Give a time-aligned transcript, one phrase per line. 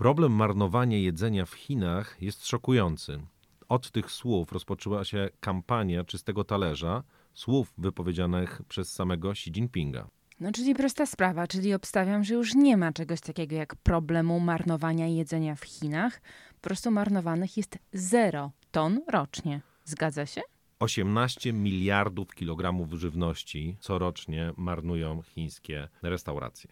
[0.00, 3.20] Problem marnowania jedzenia w Chinach jest szokujący.
[3.68, 7.02] Od tych słów rozpoczęła się kampania czystego talerza,
[7.34, 10.08] słów wypowiedzianych przez samego Xi Jinpinga.
[10.40, 15.06] No, czyli prosta sprawa, czyli obstawiam, że już nie ma czegoś takiego jak problemu marnowania
[15.06, 16.20] jedzenia w Chinach.
[16.54, 19.60] Po prostu marnowanych jest zero ton rocznie.
[19.84, 20.40] Zgadza się?
[20.78, 26.70] 18 miliardów kilogramów żywności corocznie marnują chińskie restauracje.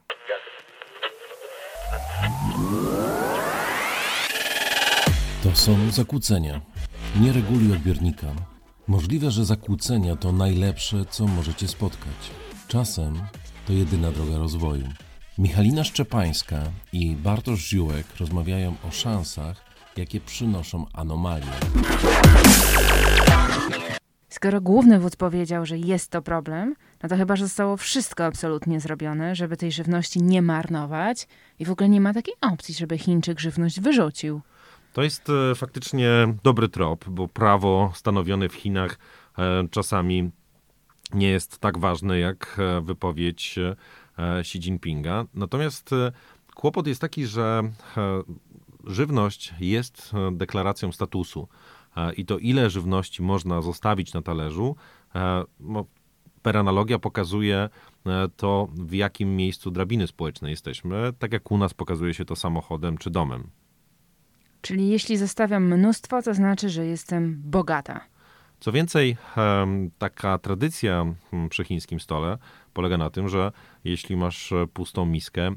[5.43, 6.61] To są zakłócenia.
[7.21, 8.27] Nie reguluj odbiornika.
[8.87, 12.31] Możliwe, że zakłócenia to najlepsze, co możecie spotkać.
[12.69, 13.21] Czasem
[13.67, 14.89] to jedyna droga rozwoju.
[15.39, 19.57] Michalina Szczepańska i Bartosz Ziółek rozmawiają o szansach,
[19.97, 21.53] jakie przynoszą anomalie.
[24.29, 28.81] Skoro główny wódz powiedział, że jest to problem, no to chyba że zostało wszystko absolutnie
[28.81, 33.41] zrobione, żeby tej żywności nie marnować i w ogóle nie ma takiej opcji, żeby Chińczyk
[33.41, 34.41] żywność wyrzucił.
[34.93, 36.11] To jest e, faktycznie
[36.43, 38.99] dobry trop, bo prawo stanowione w Chinach
[39.39, 40.31] e, czasami
[41.15, 43.59] nie jest tak ważne jak e, wypowiedź
[44.41, 45.25] Xi Jinpinga.
[45.35, 45.91] Natomiast
[46.55, 47.63] kłopot jest taki, że
[48.85, 51.49] żywność jest deklaracją statusu
[52.17, 54.77] i to ile żywności można zostawić na talerzu,
[55.61, 55.85] no,
[56.43, 57.69] per analogia pokazuje
[58.07, 62.37] e, to, w jakim miejscu drabiny społecznej jesteśmy, tak jak u nas pokazuje się to
[62.37, 63.51] samochodem czy domem.
[64.61, 68.01] Czyli jeśli zostawiam mnóstwo, to znaczy, że jestem bogata.
[68.61, 69.17] Co więcej,
[69.99, 71.15] taka tradycja
[71.51, 72.39] przy chińskim stole
[72.73, 73.53] polega na tym, że
[73.85, 75.55] jeśli masz e, pustą miskę,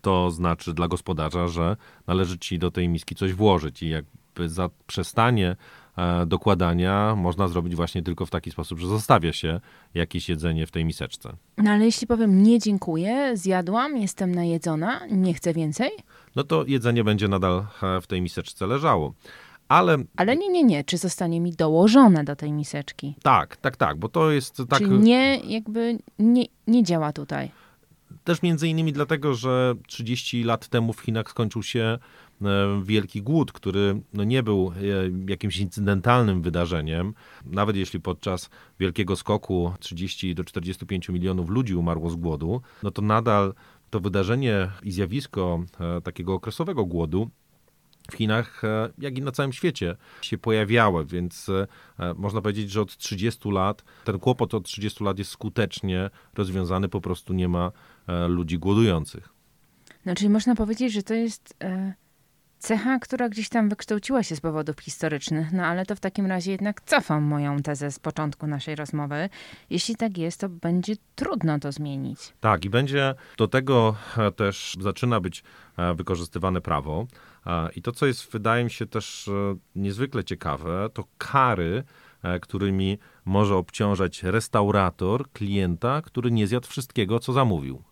[0.00, 4.70] to znaczy dla gospodarza, że należy ci do tej miski coś włożyć i jakby za
[4.86, 5.56] przestanie e,
[6.26, 9.60] dokładania można zrobić właśnie tylko w taki sposób, że zostawia się
[9.94, 11.32] jakieś jedzenie w tej miseczce.
[11.58, 15.90] No ale jeśli powiem nie dziękuję, zjadłam, jestem najedzona, nie chcę więcej?
[16.36, 19.14] No to jedzenie będzie nadal e, w tej miseczce leżało.
[19.68, 20.84] Ale Ale nie, nie, nie.
[20.84, 23.14] Czy zostanie mi dołożone do tej miseczki?
[23.22, 24.78] tak, tak, tak, bo to jest tak...
[24.78, 27.50] Czyli nie, jakby nie, nie działa tutaj.
[28.24, 31.98] Też między innymi dlatego, że 30 lat temu w Chinach skończył się e,
[32.82, 37.14] wielki głód, który no nie był e, jakimś incydentalnym wydarzeniem.
[37.46, 43.02] Nawet jeśli podczas wielkiego skoku 30 do 45 milionów ludzi umarło z głodu, no to
[43.02, 43.54] nadal
[43.90, 47.30] to wydarzenie i zjawisko e, takiego okresowego głodu
[48.10, 52.80] w Chinach, e, jak i na całym świecie się pojawiały, więc e, można powiedzieć, że
[52.80, 57.72] od 30 lat ten kłopot od 30 lat jest skutecznie rozwiązany, po prostu nie ma
[58.06, 59.28] e, ludzi głodujących.
[60.06, 61.94] No, czyli można powiedzieć, że to jest e,
[62.62, 66.52] cecha, która gdzieś tam wykształciła się z powodów historycznych, no ale to w takim razie
[66.52, 69.28] jednak cofam moją tezę z początku naszej rozmowy.
[69.70, 72.18] Jeśli tak jest, to będzie trudno to zmienić.
[72.40, 75.42] Tak, i będzie do tego e, też zaczyna być
[75.76, 77.06] e, wykorzystywane prawo.
[77.46, 79.30] E, I to, co jest, wydaje mi się, też
[79.76, 81.84] niezwykle ciekawe, to kary,
[82.42, 87.82] którymi może obciążać restaurator klienta, który nie zjadł wszystkiego, co zamówił.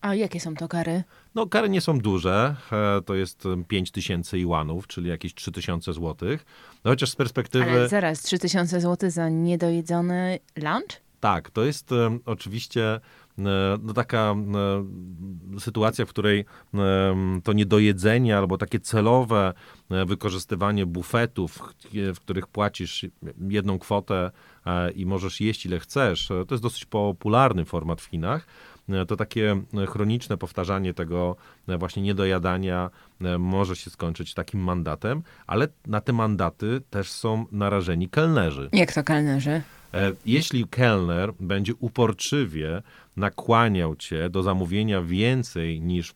[0.00, 1.02] A jakie są to kary?
[1.34, 6.44] No, kary nie są duże, e, to jest 5 tysięcy iwanów, czyli jakieś 3000 złotych.
[6.84, 7.70] No, chociaż z perspektywy...
[7.70, 11.00] Ale zaraz, 3000 zł za niedojedzony lunch?
[11.20, 13.00] Tak, to jest e, oczywiście e,
[13.82, 14.34] no, taka
[15.56, 16.44] e, sytuacja, w której
[17.44, 19.54] to niedojedzenie albo takie celowe
[20.06, 21.58] wykorzystywanie bufetów,
[22.14, 23.06] w- których płacisz
[23.48, 24.30] jedną kwotę
[24.94, 28.46] i możesz jeść ile chcesz, to jest dosyć popularny format w Chinach.
[29.08, 31.36] To takie e, chroniczne powtarzanie tego
[31.68, 37.46] e, właśnie niedojadania e, może się skończyć takim mandatem, ale na te mandaty też są
[37.52, 38.68] narażeni kelnerzy.
[38.72, 39.62] Jak to kelnerzy?
[40.26, 42.82] Jeśli kelner będzie uporczywie
[43.16, 46.14] nakłaniał cię do zamówienia więcej niż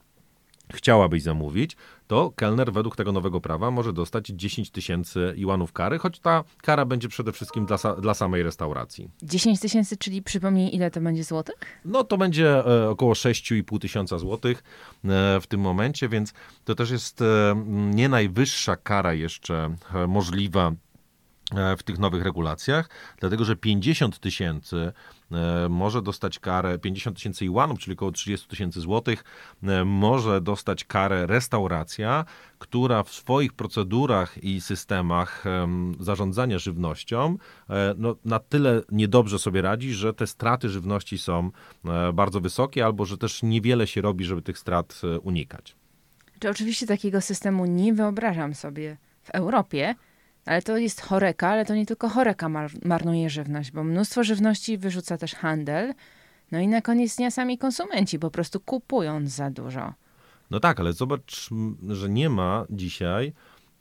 [0.75, 1.77] chciałabyś zamówić,
[2.07, 6.85] to kelner według tego nowego prawa może dostać 10 tysięcy iwanów kary, choć ta kara
[6.85, 9.11] będzie przede wszystkim dla, dla samej restauracji.
[9.23, 11.55] 10 tysięcy, czyli przypomnij, ile to będzie złotych?
[11.85, 14.63] No to będzie e, około 6,5 tysiąca złotych
[15.05, 16.33] e, w tym momencie, więc
[16.65, 17.55] to też jest e,
[17.95, 20.73] nie najwyższa kara jeszcze e, możliwa
[21.79, 22.91] w tych nowych regulacjach,
[23.21, 24.93] dlatego że 50 tysięcy
[25.33, 29.25] e, może dostać karę, 50 tysięcy iwanów, czyli około 30 tysięcy złotych,
[29.63, 32.25] e, może dostać karę restauracja,
[32.59, 37.37] która w swoich procedurach i systemach em, zarządzania żywnością
[37.71, 41.51] e, no, na tyle niedobrze sobie radzi, że te straty żywności są
[41.85, 45.77] e, bardzo wysokie, albo że też niewiele się robi, żeby tych strat e, unikać.
[46.39, 49.95] Czy oczywiście takiego systemu nie wyobrażam sobie w Europie,
[50.47, 54.79] ale to jest choreka, ale to nie tylko choreka mar marnuje żywność, bo mnóstwo żywności
[54.79, 55.95] wyrzuca też handel,
[56.53, 59.95] no i na koniec dnia sami konsumenci, po prostu kupując za dużo.
[60.51, 61.51] No tak, ale zobacz,
[61.89, 63.33] że nie ma dzisiaj,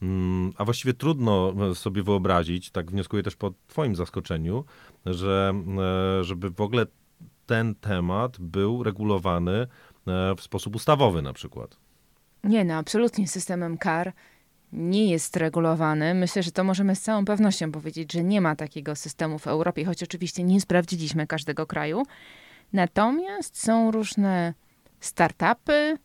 [0.01, 4.65] mm, a właściwie trudno sobie wyobrazić, tak wnioskuję też po twoim zaskoczeniu,
[5.05, 5.53] że
[6.19, 6.85] e, żeby w ogóle
[7.45, 9.67] ten temat był regulowany e,
[10.37, 11.77] w sposób ustawowy na przykład.
[12.43, 14.13] Nie, no absolutnie systemem kar
[14.73, 16.13] nie jest regulowany.
[16.13, 19.85] Myślę, że to możemy z całą pewnością powiedzieć, że nie ma takiego systemu w Europie,
[19.85, 22.03] choć oczywiście nie sprawdziliśmy każdego kraju.
[22.73, 24.53] Natomiast są różne
[24.99, 25.97] startupy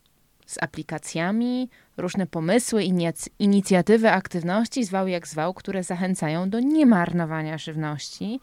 [0.47, 8.41] z aplikacjami, różne pomysły, inic- inicjatywy, aktywności, zwał jak zwał, które zachęcają do niemarnowania żywności,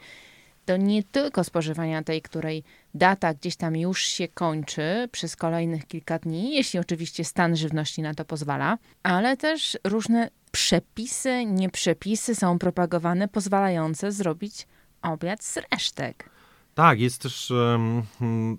[0.65, 2.63] do nie tylko spożywania tej, której
[2.95, 8.13] data gdzieś tam już się kończy przez kolejnych kilka dni, jeśli oczywiście stan żywności na
[8.13, 14.67] to pozwala, ale też różne przepisy, nieprzepisy są propagowane, pozwalające zrobić
[15.01, 16.29] obiad z resztek.
[16.75, 17.53] Tak, jest też,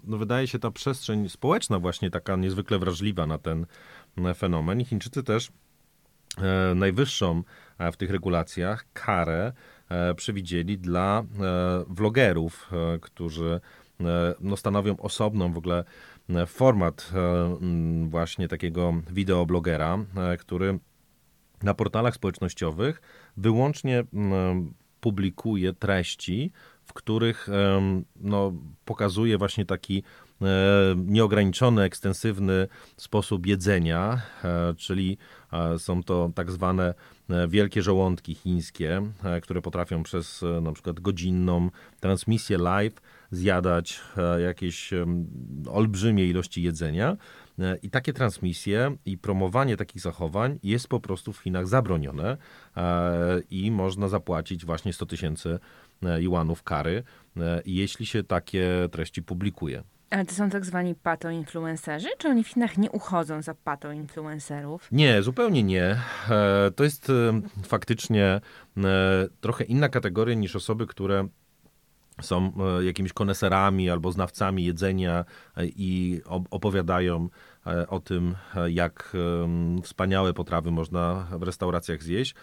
[0.05, 3.67] no wydaje się, ta przestrzeń społeczna właśnie taka niezwykle wrażliwa na ten
[4.35, 4.85] fenomen.
[4.85, 5.50] Chińczycy też
[6.39, 7.43] e, najwyższą
[7.79, 9.53] e, w tych regulacjach karę
[9.89, 11.25] e, przewidzieli dla
[11.89, 13.61] vlogerów, którzy
[14.40, 15.84] no, stanowią osobną w ogóle
[16.31, 17.56] e, format e,
[18.08, 20.78] właśnie takiego wideoblogera, e, który
[21.62, 23.02] na portalach społecznościowych
[23.37, 24.04] wyłącznie
[25.00, 26.52] publikuje treści,
[26.84, 27.48] w których
[28.16, 28.52] no,
[28.84, 30.02] pokazuje właśnie taki
[30.43, 30.46] e,
[30.96, 35.19] nieograniczony, ekstensywny sposób jedzenia, e, czyli
[35.52, 36.94] e, są to tak zwane
[37.31, 41.70] e, wielkie żołądki chińskie, e, które potrafią przez e, na przykład godzinną
[42.00, 43.00] transmisję live
[43.31, 44.90] zjadać e, jakieś
[45.70, 47.17] olbrzymie ilości jedzenia.
[47.58, 52.37] E, I takie transmisje i promowanie takich zachowań jest po prostu w Chinach zabronione
[52.76, 55.58] e, i można zapłacić właśnie 100 tysięcy
[56.19, 57.02] juanów kary,
[57.67, 59.82] jeśli się takie treści publikuje.
[60.11, 62.08] Ale to są tak zwani pato-influencerzy?
[62.19, 64.79] Czy oni w Chinach nie uchodzą za pato-influencerów?
[64.93, 65.96] Nie, zupełnie nie.
[66.76, 67.12] To jest
[67.62, 68.40] faktycznie
[69.40, 71.29] trochę inna kategoria niż osoby, które
[72.21, 75.25] są e, jakimiś koneserami albo znawcami jedzenia
[75.57, 77.29] e, i op- opowiadają
[77.67, 78.35] e, o tym,
[78.69, 79.17] jak
[79.83, 82.35] wspaniałe potrawy można w restauracjach zjeść.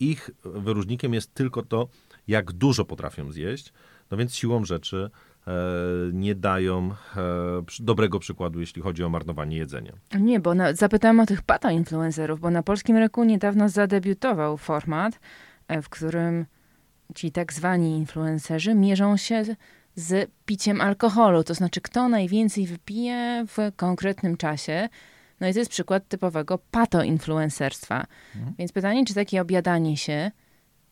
[0.00, 1.88] Ich wyróżnikiem jest tylko to,
[2.28, 3.72] jak dużo potrafią zjeść.
[4.10, 5.10] No więc siłą rzeczy
[6.12, 6.90] nie dają
[7.80, 9.92] dobrego przykładu, jeśli chodzi o marnowanie jedzenia.
[10.20, 15.20] Nie, bo na, zapytałam o tych pato-influencerów, bo na polskim rynku niedawno zadebiutował format,
[15.82, 16.46] w którym
[17.14, 19.42] ci tak zwani influencerzy mierzą się
[19.96, 24.88] z- piciem alkoholu, to znaczy kto najwięcej wypije w konkretnym czasie.
[25.40, 28.04] No i to jest przykład typowego pato-influencerstwa.
[28.58, 30.30] Więc pytanie, czy takie obiadanie się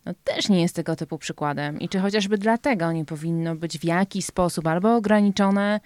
[0.04, 3.84] no też nie jest tego typu przykładem i czy chociażby dlatego nie powinno być w
[3.84, 5.80] jakiś sposób albo ograniczone,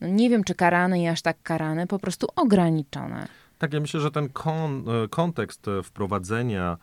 [0.00, 3.28] no nie wiem czy karane i aż tak karane, po prostu ograniczone.
[3.58, 6.76] Tak, ja myślę, że ten kon, e, kontekst e, wprowadzenia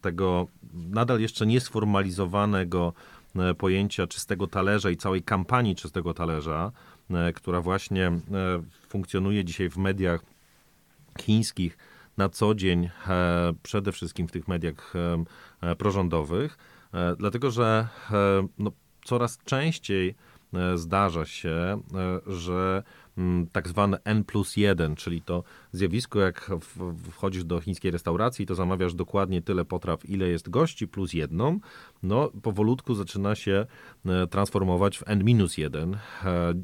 [0.00, 2.92] tego nadal jeszcze niesformalizowanego
[3.36, 6.72] e, pojęcia czystego talerza i całej kampanii czystego talerza,
[7.10, 8.20] e, która właśnie e,
[8.88, 10.20] funkcjonuje dzisiaj w mediach
[11.20, 11.78] chińskich
[12.16, 12.90] na co dzień,
[13.62, 14.92] przede wszystkim w tych mediach
[15.78, 16.58] prorządowych,
[17.18, 17.88] dlatego że
[18.58, 18.72] no,
[19.04, 20.14] coraz częściej
[20.74, 21.80] zdarza się,
[22.26, 22.82] że
[23.52, 26.50] tak zwane N plus 1, czyli to zjawisko, jak
[27.10, 31.58] wchodzisz do chińskiej restauracji, to zamawiasz dokładnie tyle potraw, ile jest gości, plus jedną,
[32.02, 33.66] no powolutku zaczyna się
[34.06, 35.98] e, transformować w N minus 1, e,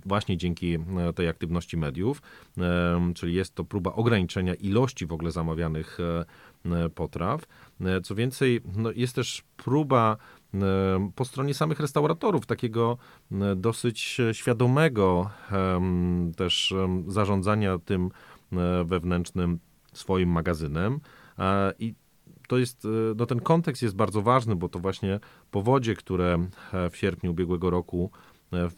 [0.07, 2.23] właśnie dzięki e, tej aktywności mediów,
[3.15, 5.99] czyli jest to próba ograniczenia ilości w ogóle zamawianych
[6.95, 7.45] potraw.
[8.05, 10.17] Co więcej, no jest też próba
[11.15, 12.99] po stronie samych restauratorów takiego
[13.33, 15.31] e, dosyć e, świadomego
[16.37, 16.75] też
[17.07, 18.11] zarządzania tym
[18.53, 19.59] e, wewnętrznym
[19.93, 21.01] swoim magazynem.
[21.39, 21.95] E, I
[22.49, 26.39] to jest, e, no ten kontekst jest bardzo ważny, bo to właśnie powodzie, które
[26.73, 28.11] e, w sierpniu ubiegłego roku
[28.53, 28.69] e,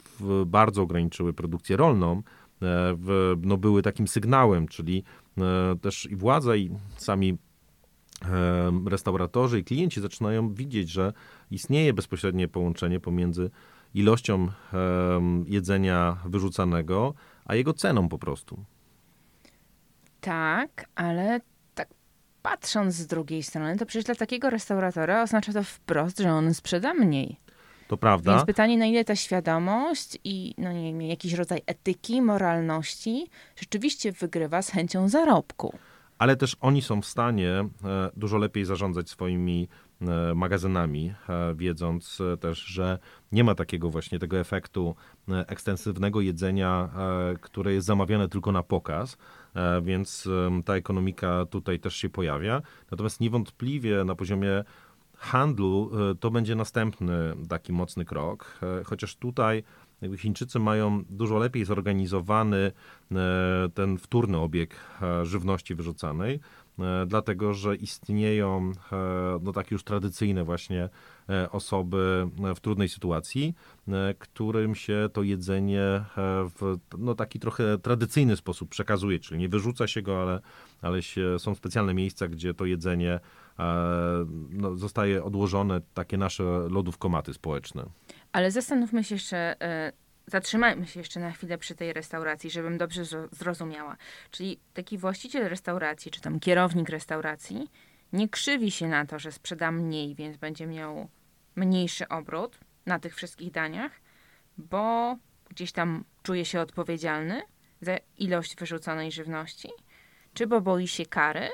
[0.45, 2.21] bardzo ograniczyły produkcję rolną, e,
[2.97, 5.03] w, no były takim sygnałem, czyli
[5.37, 7.37] e, też i władza i sami
[8.87, 11.13] restauratorzy i klienci zaczynają widzieć, że
[11.51, 13.49] istnieje bezpośrednie połączenie pomiędzy
[13.93, 14.47] ilością
[15.45, 17.13] jedzenia wyrzucanego,
[17.45, 18.63] a jego ceną po prostu.
[20.21, 21.41] Tak, ale
[21.75, 21.89] tak
[22.41, 26.93] patrząc z drugiej strony, to przecież dla takiego restauratora oznacza to wprost, że on sprzeda
[26.93, 27.39] mniej.
[27.87, 28.31] To prawda.
[28.31, 34.11] Więc pytanie, na ile ta świadomość i no nie wiem, jakiś rodzaj etyki, moralności rzeczywiście
[34.11, 35.77] wygrywa z chęcią zarobku.
[36.17, 37.67] Ale też oni są w stanie e,
[38.17, 39.67] dużo lepiej zarządzać swoimi
[40.01, 42.99] e, magazynami, e, wiedząc też, że
[43.31, 44.95] nie ma takiego właśnie tego efektu
[45.47, 46.89] ekstensywnego jedzenia,
[47.41, 49.17] które jest zamawiane tylko na pokaz,
[49.81, 50.29] więc
[50.65, 52.61] ta ekonomika tutaj też się pojawia.
[52.91, 54.63] Natomiast niewątpliwie na poziomie
[55.23, 59.63] handlu to będzie następny taki mocny krok, chociaż tutaj
[60.01, 62.71] jakby Chińczycy mają dużo lepiej zorganizowany
[63.73, 64.75] ten wtórny obieg
[65.23, 66.39] żywności wyrzucanej,
[67.07, 68.71] dlatego że istnieją
[69.41, 70.89] no takie już tradycyjne właśnie
[71.29, 73.55] E, osoby w trudnej sytuacji,
[73.87, 76.05] e, którym się to jedzenie e,
[76.59, 80.39] w no, taki trochę tradycyjny sposób przekazuje, czyli nie wyrzuca się go, ale,
[80.81, 83.19] ale się, są specjalne miejsca, gdzie to jedzenie
[84.49, 87.85] no, zostaje odłożone, takie nasze lodówkomaty społeczne.
[88.31, 89.55] Ale zastanówmy się jeszcze,
[90.27, 93.97] zatrzymajmy się jeszcze na chwilę przy tej restauracji, żebym dobrze zrozumiała.
[94.31, 97.71] Czyli taki właściciel restauracji, czy tam kierownik restauracji,
[98.13, 101.09] nie krzywi się na to, że sprzeda mniej, więc będzie miał
[101.55, 103.91] mniejszy obrót na tych wszystkich daniach,
[104.57, 105.17] bo
[105.49, 107.41] gdzieś tam czuje się odpowiedzialny
[107.81, 109.69] za ilość wyrzuconej żywności,
[110.33, 111.49] czy bo boi się kary,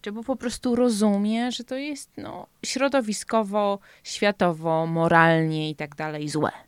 [0.00, 6.28] czy bo po prostu rozumie, że to jest no, środowiskowo, światowo, moralnie i tak dalej
[6.28, 6.65] złe.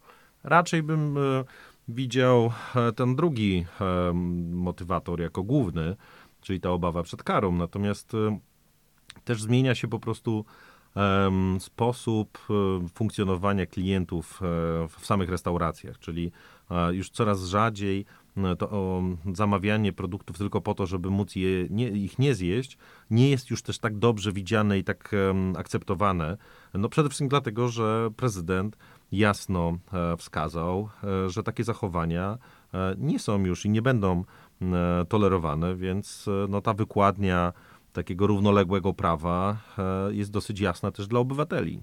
[0.49, 1.45] Raczej bym e,
[1.89, 4.13] widział e, ten drugi e,
[4.53, 5.97] motywator jako główny,
[6.41, 7.53] czyli ta obawa przed karą.
[7.53, 8.13] Natomiast
[9.25, 10.45] też zmienia się po prostu
[11.59, 12.39] sposób
[12.95, 14.41] funkcjonowania klientów
[14.89, 16.33] w samych restauracjach, czyli
[16.91, 18.05] już coraz rzadziej
[18.59, 19.03] to
[19.33, 22.79] zamawianie produktów tylko po to, żeby móc je, nie, ich nie zjeść,
[23.11, 25.15] nie jest już też tak dobrze widziane i tak
[25.57, 26.37] akceptowane.
[26.75, 28.77] No przede wszystkim dlatego, że prezydent
[29.13, 29.79] jasno
[30.19, 30.89] wskazał,
[31.27, 32.39] że takie zachowania
[32.99, 34.25] nie są już i nie będą
[35.09, 37.53] tolerowane, więc no ta wykładnia
[37.93, 41.83] takiego równoległego prawa e, jest dosyć jasna też dla obywateli.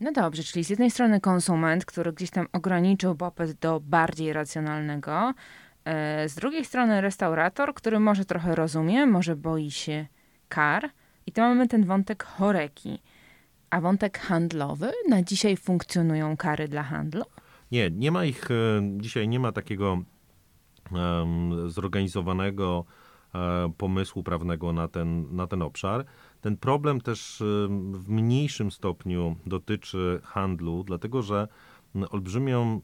[0.00, 5.34] No dobrze, czyli z jednej strony konsument, który gdzieś tam ograniczył popyt do bardziej racjonalnego,
[5.84, 10.06] e, z drugiej strony restaurator, który może trochę rozumie, może boi się
[10.48, 10.90] kar.
[11.26, 13.02] I to mamy ten wątek choreki.
[13.70, 14.92] A wątek handlowy?
[15.08, 17.22] Na dzisiaj funkcjonują kary dla handlu?
[17.72, 18.54] Nie, nie ma ich, e,
[18.96, 20.02] dzisiaj nie ma takiego
[20.92, 22.84] um, zorganizowanego
[23.34, 26.04] E, pomysłu prawnego na ten, na ten obszar.
[26.40, 27.44] Ten problem też e,
[27.92, 31.48] w mniejszym stopniu dotyczy handlu, dlatego że
[32.10, 32.80] olbrzymią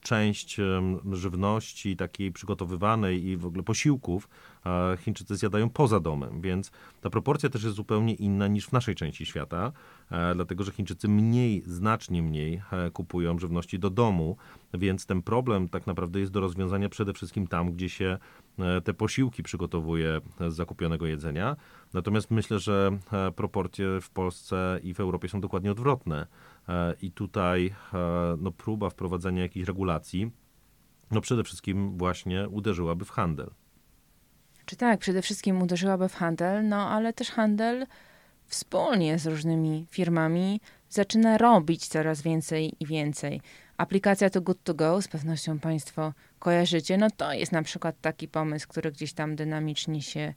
[0.00, 0.56] część
[1.12, 4.28] żywności takiej przygotowywanej i w ogóle posiłków
[4.98, 9.26] Chińczycy zjadają poza domem, więc ta proporcja też jest zupełnie inna niż w naszej części
[9.26, 9.72] świata,
[10.10, 14.36] e, dlatego że Chińczycy mniej, znacznie mniej e, kupują żywności do domu,
[14.74, 18.18] więc ten problem tak naprawdę jest do rozwiązania przede wszystkim tam, gdzie się
[18.84, 21.56] te posiłki przygotowuje z zakupionego jedzenia.
[21.92, 22.90] Natomiast myślę, że
[23.36, 26.26] proporcje w Polsce i w Europie są dokładnie odwrotne.
[27.02, 27.74] I tutaj
[28.38, 30.30] no, próba wprowadzenia jakichś regulacji,
[31.10, 33.50] no przede wszystkim właśnie uderzyłaby w handel.
[34.64, 37.86] Czy tak, przede wszystkim uderzyłaby w handel, no ale też handel
[38.46, 43.40] wspólnie z różnymi firmami zaczyna robić coraz więcej i więcej.
[43.76, 48.28] Aplikacja to Good to Go, z pewnością Państwo kojarzycie, no to jest na przykład taki
[48.28, 50.34] pomysł, który gdzieś tam dynamicznie się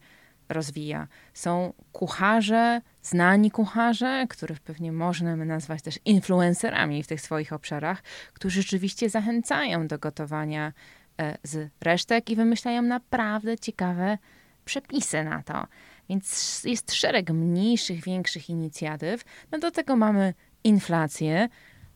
[0.49, 1.07] rozwija.
[1.33, 8.61] Są kucharze, znani kucharze, których pewnie można nazwać też influencerami w tych swoich obszarach, którzy
[8.61, 10.73] rzeczywiście zachęcają do gotowania
[11.21, 14.17] e, z resztek i wymyślają naprawdę ciekawe
[14.65, 15.67] przepisy na to.
[16.09, 19.23] Więc jest szereg mniejszych, większych inicjatyw.
[19.51, 20.33] No do tego mamy
[20.63, 21.49] inflację,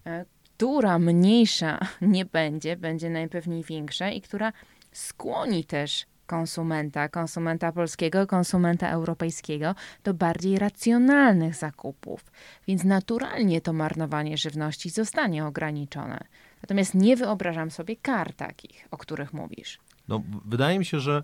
[0.05, 0.25] e,
[0.57, 4.53] która mniejsza nie będzie, będzie najpewniej większa i która
[4.91, 12.31] skłoni też konsumenta, konsumenta polskiego, konsumenta europejskiego do bardziej racjonalnych zakupów.
[12.67, 16.23] Więc naturalnie to marnowanie żywności zostanie ograniczone.
[16.61, 19.79] Natomiast nie wyobrażam sobie kar takich, o których mówisz.
[20.07, 21.23] No, wydaje mi się, że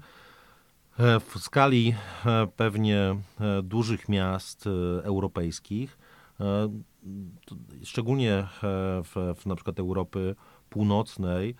[0.99, 3.15] e, w skali e, pewnie e,
[3.63, 4.65] dużych miast
[5.03, 5.97] europejskich,
[7.83, 8.47] szczególnie
[9.03, 10.35] w, w na przykład Europy
[10.69, 11.55] Północnej,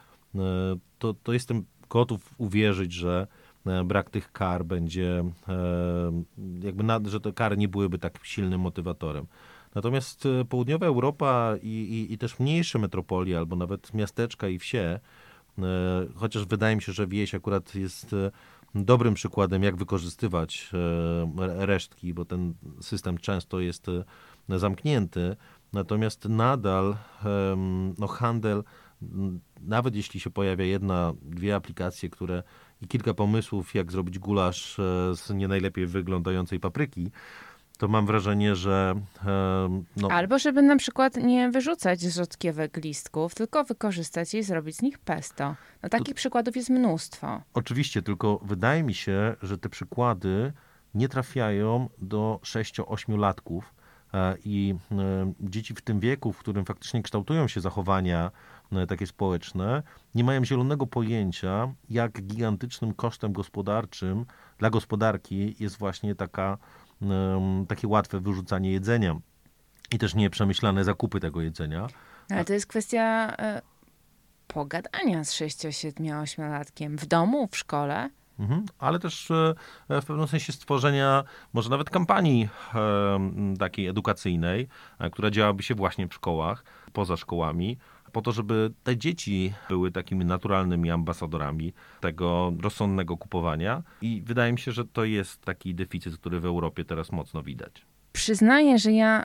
[1.00, 3.28] to, to jestem gotów uwierzyć, że
[3.66, 6.24] e, brak tych kar będzie, e,
[6.64, 9.28] jakby, że te kary nie byłyby tak silnym motywatorem.
[9.76, 15.00] Natomiast e, południowa Europa i, i, i też mniejsze metropolie, albo nawet miasteczka i wsie,
[16.16, 18.16] chociaż wydaje mi się, że wieś akurat jest
[18.76, 20.70] dobrym przykładem, jak wykorzystywać
[21.38, 23.88] resztki, bo ten system często jest
[24.50, 25.36] zamknięty.
[25.74, 26.96] Natomiast nadal
[27.98, 28.64] no, handel
[29.62, 32.44] nawet jeśli się pojawia jedna, dwie aplikacje, które
[32.82, 37.12] i kilka pomysłów, jak zrobić gulasz e, z nie najlepiej wyglądającej papryki,
[37.78, 38.96] to mam wrażenie, że
[39.98, 44.82] no, Albo żeby na przykład nie wyrzucać rzodkiewek listków, tylko wykorzystać je i zrobić z
[44.82, 45.56] nich pesto.
[45.84, 47.42] No takich przykładów jest mnóstwo.
[47.54, 50.54] Oczywiście, tylko wydaje mi się, że te przykłady
[50.94, 53.74] nie trafiają do 6-8 latków
[54.46, 58.32] i e, dzieci w tym wieku, w którym faktycznie kształtują się zachowania
[58.72, 59.84] e, takie społeczne,
[60.16, 64.26] nie mają zielonego pojęcia, jak gigantycznym kosztem gospodarczym
[64.58, 66.58] dla gospodarki jest właśnie taka,
[67.68, 69.20] takie łatwe wyrzucanie jedzenia
[69.92, 71.88] i też nieprzemyślane zakupy tego jedzenia.
[72.30, 73.62] Ale to jest kwestia e,
[74.48, 78.10] pogadania z 6-7-8-latkiem w domu, w szkole.
[78.44, 79.56] Mhm, ale też e,
[80.02, 81.24] w pewnym sensie stworzenia
[81.54, 84.68] może nawet kampanii e, takiej edukacyjnej,
[85.00, 87.78] e, która działaby się właśnie w szkołach, poza szkołami,
[88.12, 93.84] po to, żeby te dzieci były takimi naturalnymi ambasadorami tego rozsądnego kupowania.
[94.02, 97.86] I wydaje mi się, że to jest taki deficyt, który w Europie teraz mocno widać.
[98.12, 99.24] Przyznaję, że ja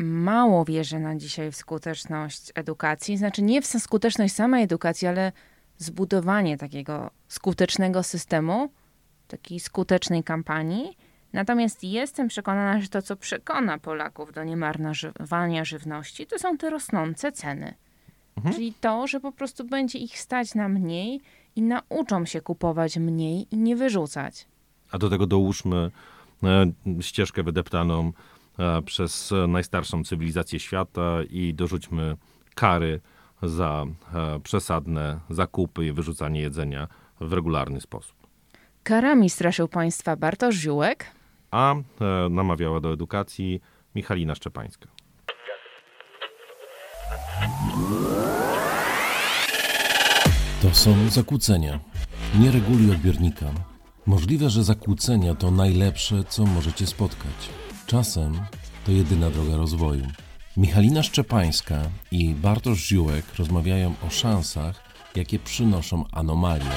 [0.00, 3.16] mało wierzę na dzisiaj w skuteczność edukacji.
[3.16, 5.32] Znaczy nie w skuteczność samej edukacji, ale
[5.78, 8.70] zbudowanie takiego skutecznego systemu,
[9.28, 10.96] takiej skutecznej kampanii.
[11.32, 17.32] Natomiast jestem przekonana, że to, co przekona Polaków do niemarnowania żywności, to są te rosnące
[17.32, 17.74] ceny.
[18.52, 21.20] Czyli to, że po prostu będzie ich stać na mniej
[21.56, 24.46] i nauczą się kupować mniej i nie wyrzucać.
[24.90, 25.90] A do tego dołóżmy
[26.42, 28.12] e, ścieżkę wydeptaną
[28.58, 32.16] e, przez e, najstarszą cywilizację świata i dorzućmy
[32.54, 33.00] kary
[33.42, 36.88] za e, przesadne zakupy i wyrzucanie jedzenia
[37.20, 38.16] w regularny sposób.
[38.82, 41.06] Karami straszył państwa Bartosz Ziółek.
[41.50, 41.82] A e,
[42.30, 43.60] namawiała do edukacji
[43.94, 44.88] Michalina Szczepańska.
[50.62, 51.80] To są zakłócenia.
[52.38, 53.46] Nie reguluj odbiornika.
[54.06, 57.50] Możliwe, że zakłócenia to najlepsze, co możecie spotkać.
[57.86, 58.32] Czasem
[58.86, 60.06] to jedyna droga rozwoju.
[60.56, 64.82] Michalina Szczepańska i Bartosz Ziółek rozmawiają o szansach,
[65.16, 66.70] jakie przynoszą anomalie.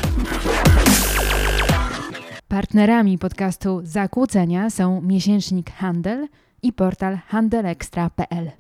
[2.48, 6.28] Partnerami podcastu Zakłócenia są miesięcznik Handel
[6.62, 8.52] i portal handelextra.pl.